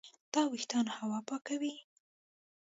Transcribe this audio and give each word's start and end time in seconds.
دا 0.33 0.41
وېښتان 0.51 0.85
هوا 0.97 1.19
پاکوي. 1.27 1.75